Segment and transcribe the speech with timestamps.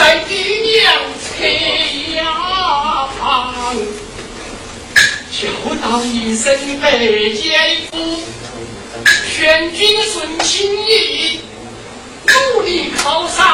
[0.00, 1.44] 在爹娘侧
[2.16, 2.24] 牙
[3.18, 3.76] 旁，
[5.30, 6.50] 叫道一声
[6.80, 8.22] ：‘赔钱夫，
[9.30, 11.40] 劝君顺情意，
[12.26, 13.44] 努力靠山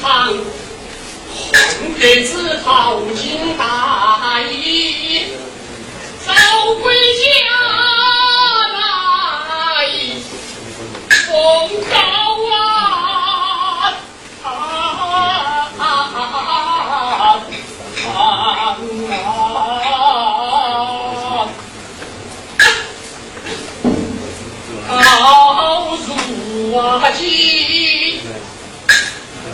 [0.00, 0.28] 长。’
[1.34, 5.24] 红格子淘金大衣，
[6.24, 6.32] 早
[6.80, 7.26] 归家
[8.74, 8.78] 来。
[26.98, 28.20] 花季，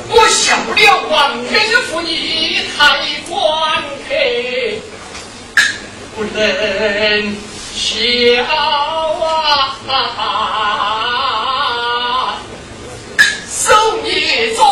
[0.08, 2.98] 我笑了王元福你太
[3.28, 4.14] 官客，
[6.16, 7.36] 不能
[7.74, 7.82] 笑
[8.44, 8.56] 啊！
[13.50, 13.62] 守
[14.04, 14.62] 夜终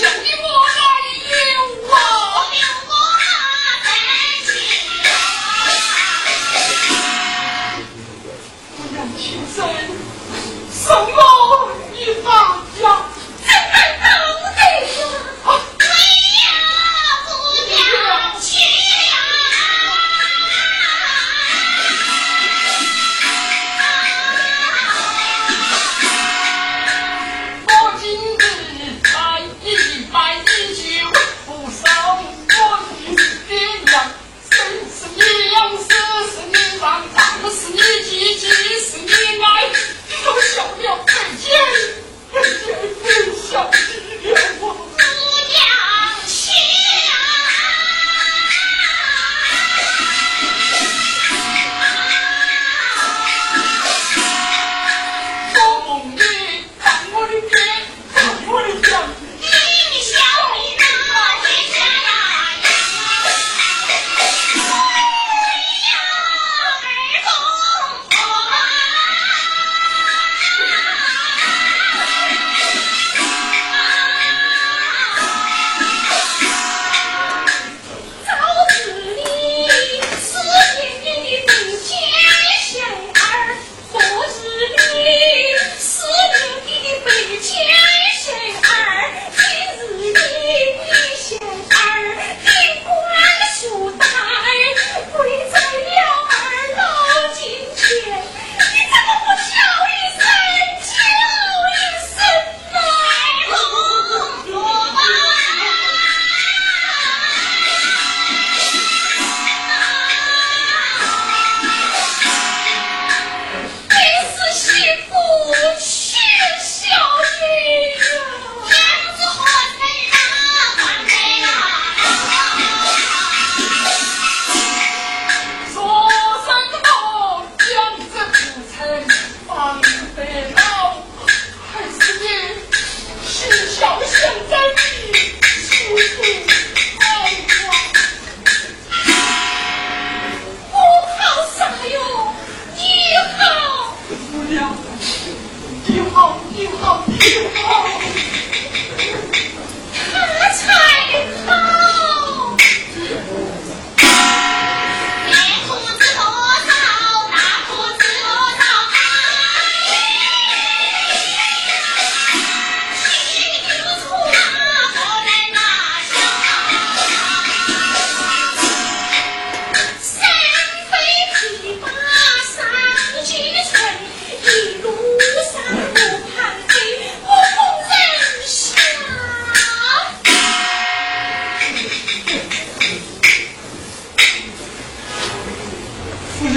[0.00, 0.39] Shut you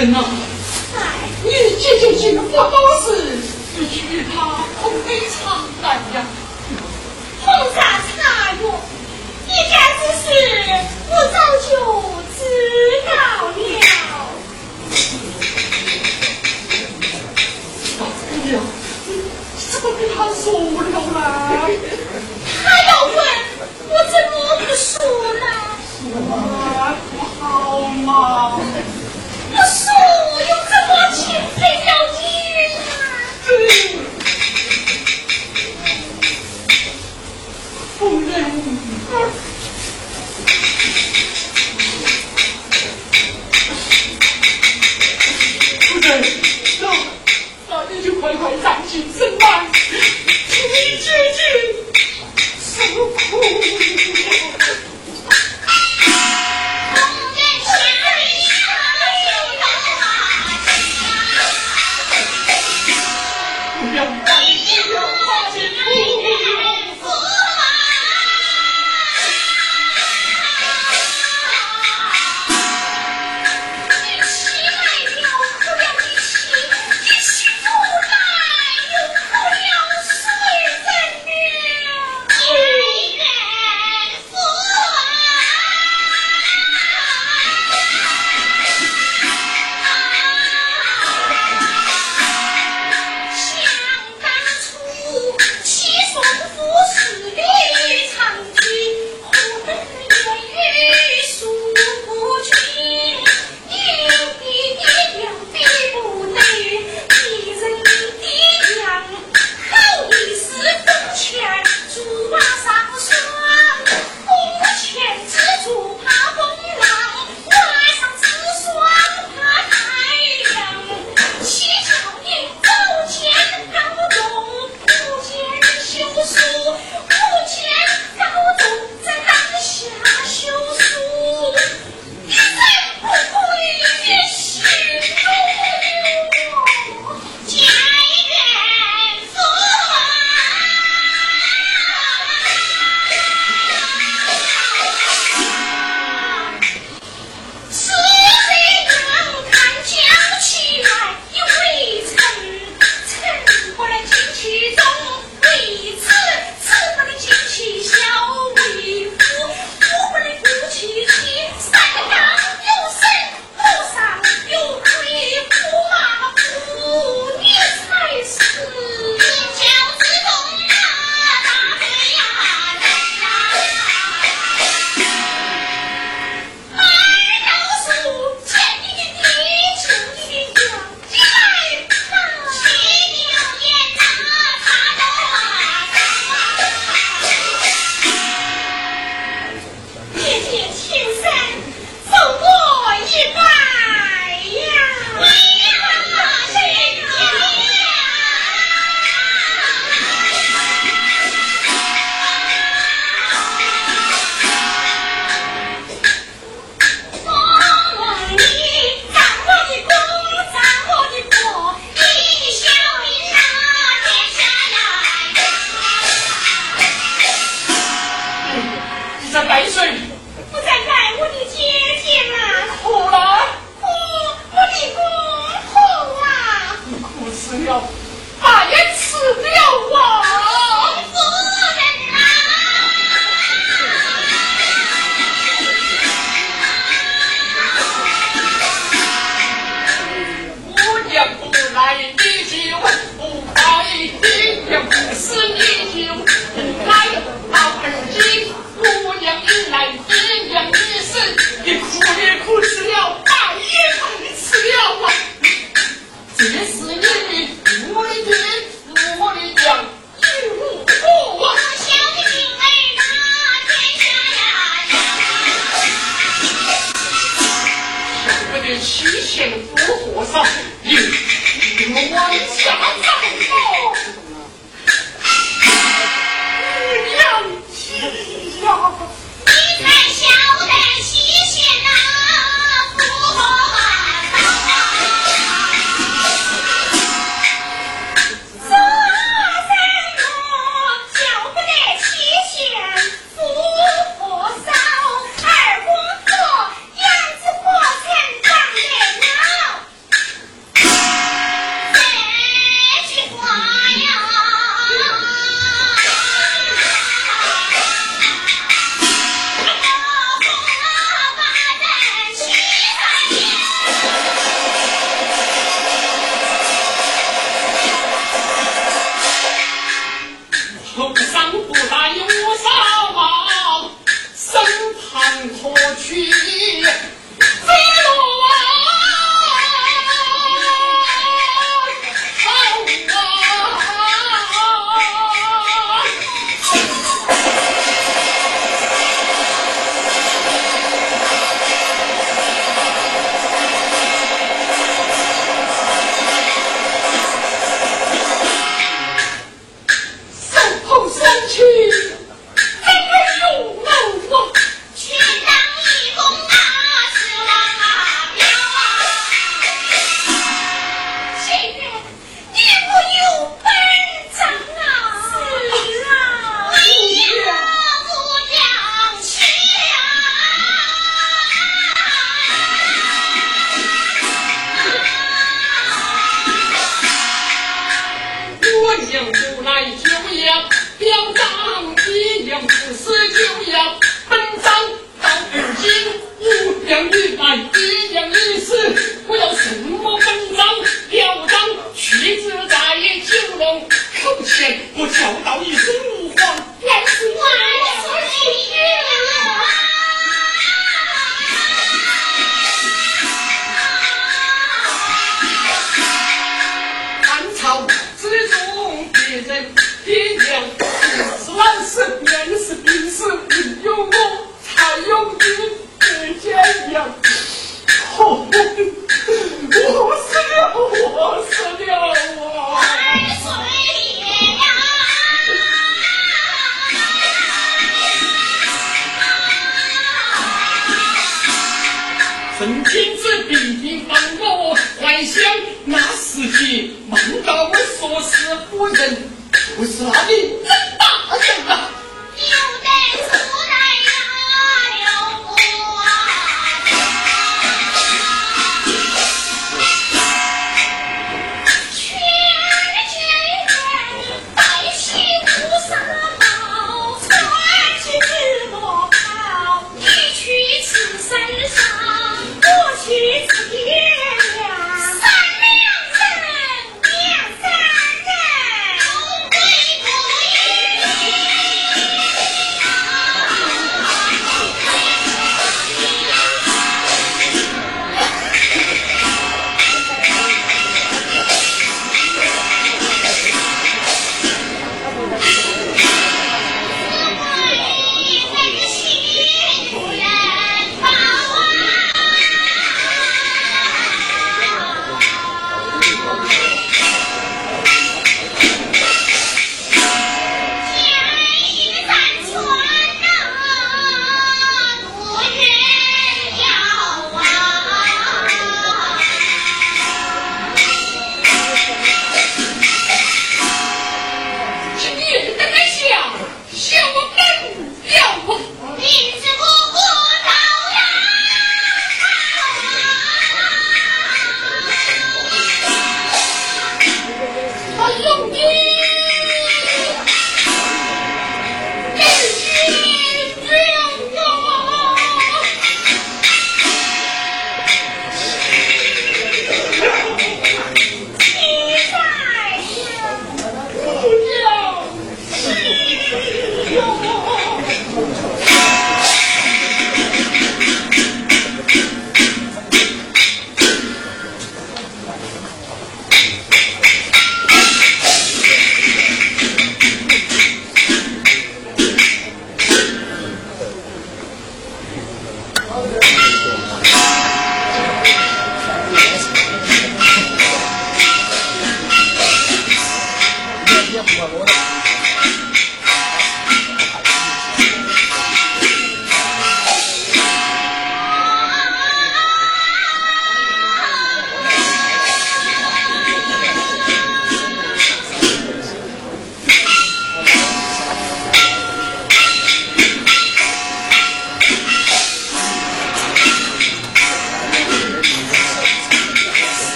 [0.00, 0.39] enough.